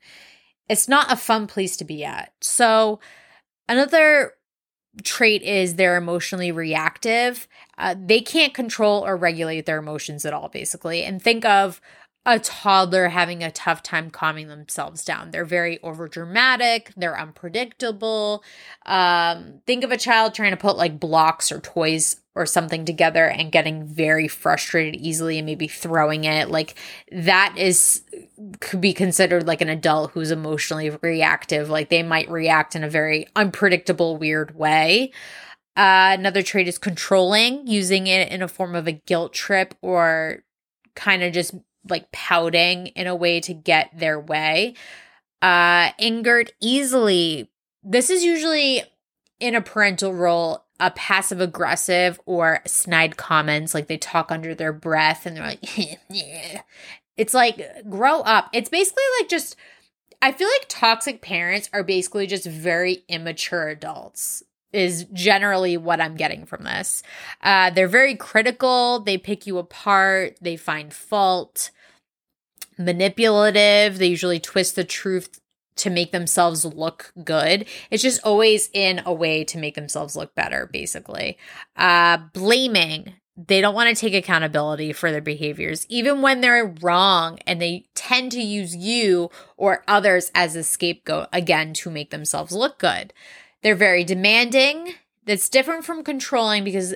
it's 0.71 0.89
not 0.89 1.13
a 1.13 1.17
fun 1.17 1.47
place 1.47 1.77
to 1.77 1.85
be 1.85 2.03
at. 2.03 2.33
So 2.41 2.99
another 3.69 4.33
trait 5.03 5.43
is 5.43 5.75
they're 5.75 5.99
emotionally 5.99 6.51
reactive. 6.51 7.47
Uh, 7.77 7.95
they 8.03 8.23
can't 8.23 8.55
control 8.55 9.05
or 9.05 9.19
regulate 9.19 9.67
their 9.67 9.79
emotions 9.79 10.25
at 10.25 10.33
all, 10.33 10.49
basically. 10.49 11.05
And 11.05 11.21
think 11.21 11.45
of 11.45 11.79
a 12.25 12.39
toddler 12.39 13.09
having 13.09 13.43
a 13.43 13.51
tough 13.51 13.83
time 13.83 14.09
calming 14.11 14.49
themselves 14.49 15.05
down. 15.05 15.31
They're 15.31 15.45
very 15.45 15.77
overdramatic, 15.85 16.95
they're 16.97 17.21
unpredictable. 17.21 18.43
Um, 18.87 19.61
think 19.67 19.85
of 19.85 19.93
a 19.93 19.99
child 19.99 20.33
trying 20.33 20.53
to 20.53 20.57
put 20.57 20.79
like 20.79 20.99
blocks 20.99 21.53
or 21.53 21.61
toys 21.61 22.22
or 22.35 22.47
something 22.47 22.85
together 22.85 23.27
and 23.27 23.53
getting 23.53 23.85
very 23.85 24.27
frustrated 24.27 25.01
easily 25.01 25.39
and 25.39 25.47
maybe 25.47 25.69
throwing 25.69 26.25
it. 26.25 26.49
Like 26.49 26.75
that 27.11 27.55
is 27.57 28.03
could 28.61 28.81
be 28.81 28.95
considered 28.95 29.47
like 29.47 29.61
an 29.61 29.69
adult 29.69 30.13
who's 30.13 30.31
emotionally 30.31 30.91
reactive. 31.03 31.69
Like 31.69 31.91
they 31.91 32.03
might 32.03 32.31
react 32.31 32.75
in 32.75 32.85
a 32.85 32.89
very 32.89 33.27
unpredictable, 33.37 34.17
weird 34.17 34.57
way. 34.57 35.13
Uh, 35.77 36.17
another 36.19 36.43
trait 36.43 36.69
is 36.69 36.79
controlling, 36.79 37.67
using 37.67 38.07
it 38.07 38.31
in 38.31 38.43
a 38.43 38.49
form 38.49 38.75
of 38.75 38.87
a 38.87 38.93
guilt 38.93 39.33
trip 39.33 39.75
or 39.81 40.43
kind 40.95 41.23
of 41.23 41.33
just 41.33 41.55
like 41.89 42.13
pouting 42.13 42.89
in 42.89 43.07
a 43.07 43.17
way 43.17 43.41
to 43.41 43.55
get 43.55 43.91
their 43.99 44.19
way. 44.21 44.75
Uh, 45.41 45.91
angered 45.99 46.53
easily. 46.61 47.51
This 47.83 48.11
is 48.11 48.23
usually 48.23 48.83
in 49.41 49.57
a 49.57 49.61
parental 49.61 50.15
role, 50.15 50.62
a 50.81 50.91
passive 50.91 51.41
aggressive 51.41 52.21
or 52.27 52.61
snide 52.67 53.17
comments, 53.17 53.75
like 53.75 53.87
they 53.87 53.99
talk 53.99 54.33
under 54.33 54.55
their 54.55 54.73
breath 54.73 55.27
and 55.27 55.37
they're 55.37 55.47
like, 55.47 55.61
it's 57.17 57.35
like, 57.35 57.89
grow 57.89 58.21
up. 58.21 58.49
It's 58.53 58.71
basically 58.71 59.05
like 59.21 59.29
just, 59.29 59.57
I 60.21 60.33
feel 60.33 60.49
like 60.49 60.67
toxic 60.69 61.23
parents 61.23 61.69
are 61.73 61.85
basically 61.85 62.27
just 62.27 62.47
very 62.47 63.05
immature 63.09 63.69
adults 63.69 64.43
is 64.73 65.05
generally 65.13 65.77
what 65.77 66.01
I'm 66.01 66.17
getting 66.17 66.47
from 66.47 66.65
this. 66.65 67.03
Uh, 67.43 67.71
they're 67.71 67.89
very 67.89 68.15
critical. 68.15 69.01
They 69.01 69.19
pick 69.19 69.47
you 69.47 69.59
apart. 69.59 70.39
They 70.41 70.57
find 70.57 70.93
fault. 70.93 71.71
Manipulative. 72.79 73.99
They 73.99 74.07
usually 74.07 74.41
twist 74.41 74.77
the 74.77 74.85
truth 74.85 75.42
to 75.77 75.91
make 75.91 76.13
themselves 76.13 76.65
look 76.65 77.13
good. 77.25 77.67
It's 77.91 78.03
just 78.03 78.23
always 78.25 78.71
in 78.73 79.03
a 79.05 79.13
way 79.13 79.45
to 79.45 79.59
make 79.59 79.75
themselves 79.75 80.17
look 80.17 80.35
better, 80.35 80.69
basically. 80.73 81.39
Uh, 81.77 82.19
blaming. 82.33 83.15
They 83.37 83.63
don't 83.63 83.75
want 83.75 83.89
to 83.89 83.99
take 83.99 84.15
accountability 84.15 84.93
for 84.93 85.11
their 85.11 85.23
behaviors, 85.23 85.87
even 85.89 86.21
when 86.21 86.43
they're 86.43 86.75
wrong, 86.83 87.39
and 87.47 87.63
they 87.63 87.87
tend 87.95 88.33
to 88.33 88.43
use 88.43 88.77
you 88.77 89.31
or 89.57 89.85
others 89.89 90.31
as 90.35 90.55
a 90.55 90.63
scapegoat, 90.63 91.29
again, 91.33 91.73
to 91.75 91.91
make 91.91 92.11
themselves 92.11 92.53
look 92.53 92.79
good. 92.79 93.15
They're 93.63 93.75
very 93.75 94.05
demanding. 94.05 94.95
That's 95.25 95.49
different 95.49 95.85
from 95.85 96.05
controlling 96.05 96.65
because 96.65 96.95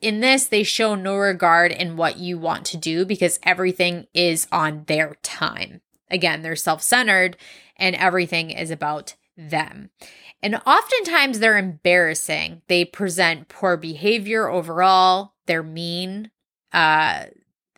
in 0.00 0.20
this, 0.20 0.46
they 0.46 0.62
show 0.62 0.94
no 0.94 1.16
regard 1.16 1.72
in 1.72 1.96
what 1.96 2.18
you 2.18 2.38
want 2.38 2.64
to 2.66 2.76
do 2.76 3.04
because 3.04 3.38
everything 3.42 4.06
is 4.14 4.46
on 4.50 4.84
their 4.86 5.16
time. 5.22 5.82
Again, 6.10 6.42
they're 6.42 6.56
self 6.56 6.82
centered 6.82 7.36
and 7.80 7.96
everything 7.96 8.50
is 8.50 8.70
about 8.70 9.16
them. 9.36 9.90
And 10.42 10.60
oftentimes 10.66 11.38
they're 11.38 11.58
embarrassing. 11.58 12.62
They 12.68 12.84
present 12.84 13.48
poor 13.48 13.76
behavior 13.76 14.48
overall, 14.48 15.34
they're 15.46 15.62
mean. 15.62 16.30
Uh, 16.72 17.24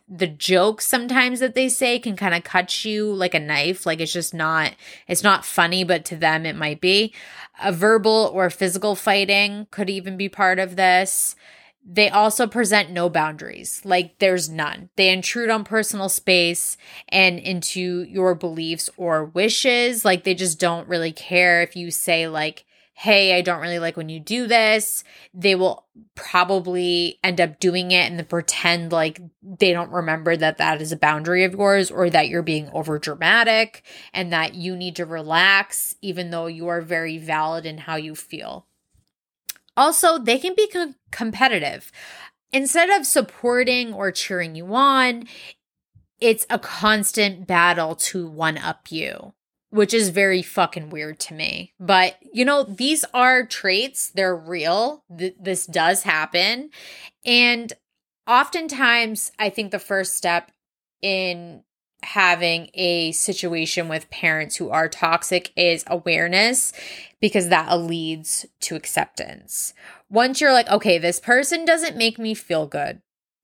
the 0.07 0.27
jokes 0.27 0.85
sometimes 0.85 1.39
that 1.39 1.55
they 1.55 1.67
say 1.69 1.97
can 1.97 2.15
kind 2.15 2.35
of 2.35 2.43
cut 2.43 2.85
you 2.85 3.11
like 3.11 3.33
a 3.33 3.39
knife 3.39 3.85
like 3.85 3.99
it's 3.99 4.11
just 4.11 4.33
not 4.33 4.73
it's 5.07 5.23
not 5.23 5.45
funny 5.45 5.83
but 5.83 6.05
to 6.05 6.15
them 6.15 6.45
it 6.45 6.55
might 6.55 6.81
be 6.81 7.13
a 7.63 7.71
verbal 7.71 8.29
or 8.33 8.49
physical 8.49 8.95
fighting 8.95 9.65
could 9.71 9.89
even 9.89 10.17
be 10.17 10.27
part 10.29 10.59
of 10.59 10.75
this 10.75 11.35
they 11.85 12.09
also 12.09 12.47
present 12.47 12.91
no 12.91 13.09
boundaries. 13.09 13.81
Like 13.83 14.19
there's 14.19 14.49
none. 14.49 14.89
They 14.95 15.09
intrude 15.09 15.49
on 15.49 15.63
personal 15.63 16.09
space 16.09 16.77
and 17.09 17.39
into 17.39 18.03
your 18.03 18.35
beliefs 18.35 18.89
or 18.95 19.25
wishes. 19.25 20.05
Like 20.05 20.23
they 20.23 20.33
just 20.33 20.59
don't 20.59 20.87
really 20.87 21.11
care 21.11 21.61
if 21.61 21.75
you 21.75 21.91
say 21.91 22.27
like 22.27 22.65
hey, 22.95 23.35
I 23.35 23.41
don't 23.41 23.59
really 23.59 23.79
like 23.79 23.97
when 23.97 24.09
you 24.09 24.19
do 24.19 24.47
this, 24.47 25.03
they 25.33 25.55
will 25.55 25.85
probably 26.15 27.19
end 27.23 27.41
up 27.41 27.59
doing 27.59 27.91
it 27.91 28.09
and 28.09 28.17
then 28.17 28.25
pretend 28.25 28.91
like 28.91 29.19
they 29.41 29.73
don't 29.73 29.91
remember 29.91 30.37
that 30.37 30.59
that 30.59 30.81
is 30.81 30.91
a 30.91 30.97
boundary 30.97 31.43
of 31.43 31.53
yours 31.53 31.89
or 31.89 32.09
that 32.09 32.29
you're 32.29 32.43
being 32.43 32.69
over 32.71 32.99
dramatic 32.99 33.83
and 34.13 34.31
that 34.31 34.53
you 34.53 34.75
need 34.75 34.95
to 34.97 35.05
relax, 35.05 35.95
even 36.01 36.29
though 36.29 36.45
you 36.45 36.67
are 36.67 36.81
very 36.81 37.17
valid 37.17 37.65
in 37.65 37.79
how 37.79 37.95
you 37.95 38.15
feel. 38.15 38.67
Also, 39.75 40.17
they 40.17 40.37
can 40.37 40.53
be 40.55 40.67
com- 40.67 40.95
competitive. 41.11 41.91
Instead 42.51 42.89
of 42.89 43.05
supporting 43.05 43.93
or 43.93 44.11
cheering 44.11 44.55
you 44.55 44.73
on, 44.75 45.27
it's 46.19 46.45
a 46.49 46.59
constant 46.59 47.47
battle 47.47 47.95
to 47.95 48.27
one 48.27 48.57
up 48.57 48.91
you 48.91 49.33
which 49.73 49.91
is 49.91 50.09
very 50.09 50.43
fucking 50.43 50.91
weird 50.91 51.17
to 51.17 51.33
me. 51.33 51.73
But, 51.79 52.17
you 52.31 52.45
know, 52.45 52.61
these 52.61 53.03
are 53.11 53.43
traits, 53.43 54.11
they're 54.11 54.35
real. 54.35 55.03
Th- 55.17 55.35
this 55.41 55.65
does 55.65 56.03
happen. 56.03 56.69
And 57.25 57.73
oftentimes, 58.27 59.31
I 59.39 59.49
think 59.49 59.71
the 59.71 59.79
first 59.79 60.13
step 60.13 60.51
in 61.01 61.63
having 62.03 62.69
a 62.73 63.11
situation 63.13 63.87
with 63.87 64.09
parents 64.09 64.55
who 64.55 64.69
are 64.69 64.87
toxic 64.87 65.51
is 65.55 65.83
awareness 65.87 66.73
because 67.19 67.49
that 67.49 67.71
leads 67.79 68.45
to 68.61 68.75
acceptance. 68.75 69.73
Once 70.09 70.41
you're 70.41 70.53
like, 70.53 70.69
okay, 70.69 70.97
this 70.97 71.19
person 71.19 71.65
doesn't 71.65 71.97
make 71.97 72.19
me 72.19 72.33
feel 72.33 72.67
good. 72.67 73.01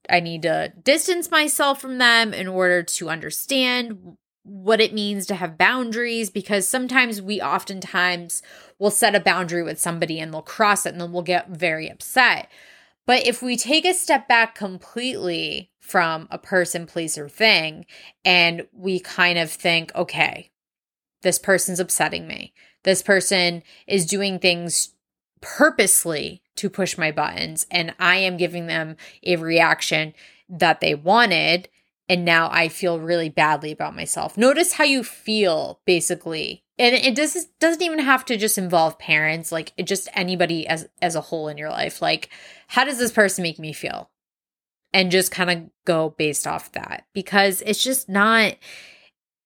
I 0.10 0.20
need 0.20 0.42
to 0.44 0.74
distance 0.84 1.32
myself 1.32 1.80
from 1.80 1.98
them 1.98 2.34
in 2.34 2.48
order 2.48 2.84
to 2.84 3.10
understand 3.10 4.18
what 4.44 4.82
it 4.82 4.94
means 4.94 5.26
to 5.28 5.36
have 5.36 5.58
boundaries 5.58 6.30
because 6.30 6.68
sometimes 6.68 7.22
we 7.22 7.42
oftentimes 7.42 8.42
will 8.80 8.92
set 8.92 9.16
a 9.16 9.20
boundary 9.20 9.62
with 9.62 9.80
somebody 9.80 10.20
and 10.20 10.34
they'll 10.34 10.42
cross 10.42 10.86
it 10.86 10.94
and 10.94 11.02
then 11.02 11.12
we'll 11.12 11.22
get 11.22 11.50
very 11.50 11.90
upset. 11.90 12.50
But 13.10 13.26
if 13.26 13.42
we 13.42 13.58
take 13.58 13.86
a 13.86 13.96
step 13.96 14.28
back 14.28 14.54
completely 14.54 15.72
from 15.80 16.28
a 16.30 16.38
person, 16.38 16.86
place, 16.86 17.18
or 17.18 17.28
thing, 17.28 17.88
and 18.24 18.68
we 18.72 19.00
kind 19.00 19.40
of 19.40 19.50
think, 19.50 19.92
okay, 19.96 20.52
this 21.24 21.40
person's 21.40 21.80
upsetting 21.80 22.28
me. 22.28 22.54
This 22.84 23.02
person 23.02 23.64
is 23.88 24.06
doing 24.06 24.38
things 24.38 24.90
purposely 25.42 26.44
to 26.58 26.70
push 26.70 27.00
my 27.00 27.10
buttons 27.12 27.66
and 27.72 27.96
I 27.98 28.18
am 28.18 28.38
giving 28.38 28.68
them 28.68 28.96
a 29.24 29.38
reaction 29.38 30.14
that 30.48 30.80
they 30.80 30.94
wanted 30.94 31.68
and 32.10 32.26
now 32.26 32.50
I 32.52 32.68
feel 32.68 33.00
really 33.00 33.30
badly 33.30 33.72
about 33.72 33.96
myself. 33.96 34.36
Notice 34.36 34.74
how 34.74 34.84
you 34.84 35.04
feel 35.04 35.80
basically. 35.86 36.64
And 36.80 36.96
it 36.96 37.14
does 37.16 37.46
doesn't 37.60 37.84
even 37.84 38.00
have 38.00 38.26
to 38.26 38.38
just 38.38 38.58
involve 38.58 38.98
parents, 38.98 39.52
like 39.52 39.74
it 39.78 39.84
just 39.84 40.10
anybody 40.14 40.66
as 40.66 40.90
as 41.02 41.16
a 41.16 41.22
whole 41.22 41.48
in 41.48 41.58
your 41.58 41.70
life. 41.70 42.02
Like 42.02 42.30
how 42.68 42.84
does 42.84 42.98
this 42.98 43.12
person 43.12 43.44
make 43.44 43.60
me 43.60 43.72
feel? 43.72 44.10
And 44.92 45.12
just 45.12 45.32
kind 45.32 45.52
of 45.52 45.70
go 45.86 46.16
based 46.18 46.48
off 46.48 46.72
that 46.72 47.06
because 47.14 47.62
it's 47.62 47.84
just 47.84 48.10
not 48.10 48.56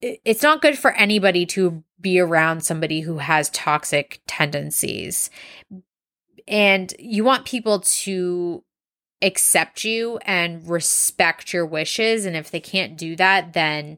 it's 0.01 0.43
not 0.43 0.62
good 0.62 0.77
for 0.77 0.91
anybody 0.91 1.46
to 1.48 1.84
be 2.00 2.20
around 2.20 2.63
somebody 2.63 3.01
who 3.01 3.17
has 3.17 3.50
toxic 3.50 4.22
tendencies. 4.25 5.29
And 6.48 6.93
you 6.98 7.24
want 7.24 7.46
people 7.46 7.79
to 7.79 8.63
accept 9.24 9.84
you 9.84 10.20
and 10.25 10.70
respect 10.70 11.53
your 11.53 11.65
wishes 11.65 12.25
and 12.25 12.36
if 12.36 12.51
they 12.51 12.60
can't 12.60 12.98
do 12.98 13.15
that 13.15 13.53
then 13.53 13.98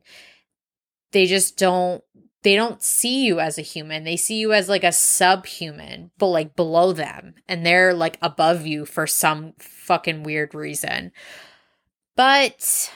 they 1.12 1.26
just 1.26 1.58
don't 1.58 2.04
they 2.44 2.56
don't 2.56 2.84
see 2.84 3.26
you 3.26 3.40
as 3.40 3.58
a 3.58 3.64
human. 3.64 4.04
They 4.04 4.18
see 4.18 4.36
you 4.36 4.54
as 4.54 4.70
like 4.70 4.84
a 4.84 4.92
subhuman 4.92 6.12
but 6.20 6.28
like 6.28 6.56
below 6.56 6.94
them 6.94 7.34
and 7.48 7.66
they're 7.66 7.92
like 7.92 8.20
above 8.22 8.68
you 8.68 8.86
for 8.86 9.08
some 9.08 9.54
fucking 9.58 10.22
weird 10.22 10.54
reason. 10.54 11.12
But 12.16 12.92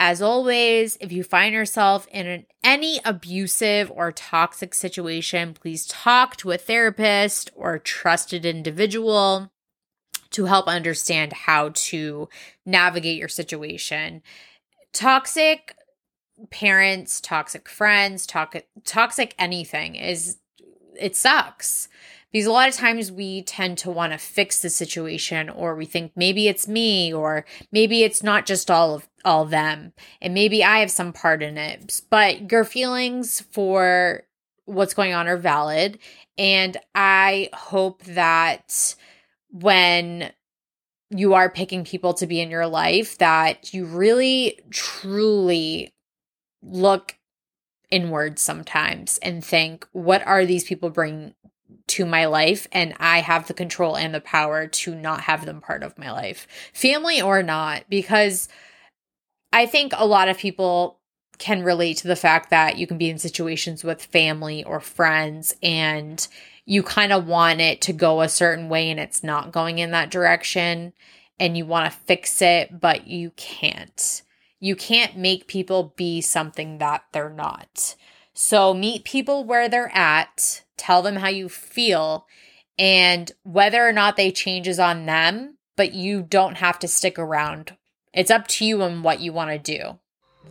as 0.00 0.22
always, 0.22 0.96
if 1.02 1.12
you 1.12 1.22
find 1.22 1.52
yourself 1.52 2.06
in 2.10 2.26
an, 2.26 2.46
any 2.64 3.00
abusive 3.04 3.90
or 3.94 4.10
toxic 4.10 4.72
situation, 4.72 5.52
please 5.52 5.86
talk 5.86 6.36
to 6.38 6.52
a 6.52 6.56
therapist 6.56 7.50
or 7.54 7.74
a 7.74 7.80
trusted 7.80 8.46
individual 8.46 9.52
to 10.30 10.44
help 10.44 10.66
understand 10.66 11.32
how 11.32 11.70
to 11.74 12.28
navigate 12.66 13.18
your 13.18 13.28
situation. 13.28 14.22
Toxic 14.92 15.74
parents, 16.50 17.20
toxic 17.20 17.68
friends, 17.68 18.26
toxic 18.26 18.68
toxic 18.84 19.34
anything 19.38 19.94
is 19.94 20.38
it 20.98 21.16
sucks. 21.16 21.88
Because 22.30 22.46
a 22.46 22.52
lot 22.52 22.68
of 22.68 22.74
times 22.74 23.10
we 23.10 23.42
tend 23.42 23.78
to 23.78 23.90
want 23.90 24.12
to 24.12 24.18
fix 24.18 24.60
the 24.60 24.68
situation 24.68 25.48
or 25.48 25.74
we 25.74 25.86
think 25.86 26.12
maybe 26.14 26.46
it's 26.46 26.68
me 26.68 27.12
or 27.12 27.46
maybe 27.72 28.02
it's 28.02 28.22
not 28.22 28.44
just 28.44 28.70
all 28.70 28.94
of 28.94 29.08
all 29.24 29.46
them 29.46 29.94
and 30.20 30.34
maybe 30.34 30.62
I 30.62 30.80
have 30.80 30.90
some 30.90 31.14
part 31.14 31.42
in 31.42 31.56
it. 31.56 32.02
But 32.10 32.52
your 32.52 32.64
feelings 32.64 33.40
for 33.50 34.24
what's 34.66 34.92
going 34.92 35.14
on 35.14 35.26
are 35.26 35.38
valid 35.38 35.98
and 36.36 36.76
I 36.94 37.48
hope 37.54 38.04
that 38.04 38.94
when 39.50 40.32
you 41.10 41.34
are 41.34 41.48
picking 41.48 41.84
people 41.84 42.14
to 42.14 42.26
be 42.26 42.40
in 42.40 42.50
your 42.50 42.66
life 42.66 43.18
that 43.18 43.72
you 43.72 43.86
really 43.86 44.60
truly 44.70 45.92
look 46.62 47.16
inward 47.90 48.38
sometimes 48.38 49.18
and 49.18 49.42
think 49.44 49.86
what 49.92 50.26
are 50.26 50.44
these 50.44 50.64
people 50.64 50.90
bringing 50.90 51.34
to 51.86 52.04
my 52.04 52.26
life 52.26 52.66
and 52.72 52.94
I 52.98 53.20
have 53.20 53.46
the 53.46 53.54
control 53.54 53.96
and 53.96 54.14
the 54.14 54.20
power 54.20 54.66
to 54.66 54.94
not 54.94 55.22
have 55.22 55.46
them 55.46 55.60
part 55.60 55.82
of 55.82 55.96
my 55.98 56.10
life? 56.10 56.46
Family 56.74 57.22
or 57.22 57.42
not 57.42 57.84
because 57.88 58.48
I 59.52 59.64
think 59.64 59.92
a 59.96 60.06
lot 60.06 60.28
of 60.28 60.36
people 60.36 60.98
can 61.38 61.62
relate 61.62 61.96
to 61.98 62.08
the 62.08 62.16
fact 62.16 62.50
that 62.50 62.78
you 62.78 62.86
can 62.86 62.98
be 62.98 63.08
in 63.08 63.18
situations 63.18 63.84
with 63.84 64.04
family 64.04 64.64
or 64.64 64.80
friends 64.80 65.54
and 65.62 66.26
you 66.68 66.82
kind 66.82 67.14
of 67.14 67.26
want 67.26 67.62
it 67.62 67.80
to 67.80 67.94
go 67.94 68.20
a 68.20 68.28
certain 68.28 68.68
way 68.68 68.90
and 68.90 69.00
it's 69.00 69.24
not 69.24 69.52
going 69.52 69.78
in 69.78 69.90
that 69.90 70.10
direction 70.10 70.92
and 71.40 71.56
you 71.56 71.64
want 71.64 71.90
to 71.90 71.98
fix 72.00 72.42
it, 72.42 72.78
but 72.78 73.06
you 73.06 73.30
can't. 73.36 74.20
You 74.60 74.76
can't 74.76 75.16
make 75.16 75.48
people 75.48 75.94
be 75.96 76.20
something 76.20 76.76
that 76.76 77.04
they're 77.12 77.30
not. 77.30 77.96
So 78.34 78.74
meet 78.74 79.04
people 79.04 79.44
where 79.44 79.66
they're 79.66 79.90
at, 79.96 80.62
tell 80.76 81.00
them 81.00 81.16
how 81.16 81.28
you 81.28 81.48
feel, 81.48 82.26
and 82.78 83.32
whether 83.44 83.88
or 83.88 83.92
not 83.92 84.18
they 84.18 84.30
change 84.30 84.68
is 84.68 84.78
on 84.78 85.06
them, 85.06 85.56
but 85.74 85.94
you 85.94 86.20
don't 86.20 86.58
have 86.58 86.78
to 86.80 86.88
stick 86.88 87.18
around. 87.18 87.78
It's 88.12 88.30
up 88.30 88.46
to 88.48 88.66
you 88.66 88.82
and 88.82 89.02
what 89.02 89.20
you 89.20 89.32
want 89.32 89.52
to 89.52 89.58
do. 89.58 89.98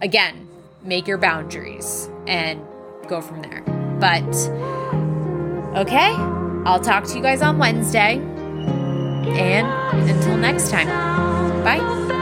Again, 0.02 0.48
make 0.82 1.06
your 1.06 1.20
boundaries 1.20 2.10
and 2.26 2.60
go 3.08 3.22
from 3.22 3.44
there. 3.44 3.62
But 4.00 4.26
Okay, 5.76 6.14
I'll 6.66 6.80
talk 6.80 7.04
to 7.06 7.16
you 7.16 7.22
guys 7.22 7.42
on 7.42 7.58
Wednesday. 7.58 8.18
And 9.28 9.68
until 10.10 10.38
next 10.38 10.72
time, 10.72 10.88
bye. 11.64 12.17